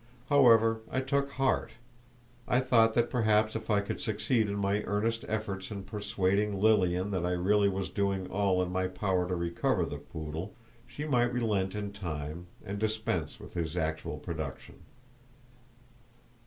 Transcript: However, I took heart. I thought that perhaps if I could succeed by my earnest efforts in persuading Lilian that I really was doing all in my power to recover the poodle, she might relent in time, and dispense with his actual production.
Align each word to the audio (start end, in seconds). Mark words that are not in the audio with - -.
However, 0.29 0.81
I 0.89 0.99
took 1.01 1.29
heart. 1.33 1.73
I 2.47 2.59
thought 2.59 2.95
that 2.95 3.11
perhaps 3.11 3.55
if 3.55 3.69
I 3.69 3.81
could 3.81 4.01
succeed 4.01 4.47
by 4.47 4.53
my 4.53 4.83
earnest 4.87 5.23
efforts 5.27 5.69
in 5.69 5.83
persuading 5.83 6.59
Lilian 6.59 7.11
that 7.11 7.23
I 7.23 7.33
really 7.33 7.69
was 7.69 7.91
doing 7.91 8.25
all 8.25 8.63
in 8.63 8.71
my 8.71 8.87
power 8.87 9.27
to 9.27 9.35
recover 9.35 9.85
the 9.85 9.99
poodle, 9.99 10.55
she 10.87 11.05
might 11.05 11.31
relent 11.31 11.75
in 11.75 11.93
time, 11.93 12.47
and 12.65 12.79
dispense 12.79 13.39
with 13.39 13.53
his 13.53 13.77
actual 13.77 14.17
production. 14.17 14.77